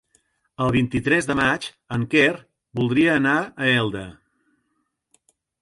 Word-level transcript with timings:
El 0.63 0.71
vint-i-tres 0.75 1.27
de 1.31 1.35
maig 1.41 1.67
en 1.99 2.07
Quer 2.15 2.31
voldria 2.81 3.15
anar 3.21 3.37
a 3.45 3.71
Elda. 3.83 4.05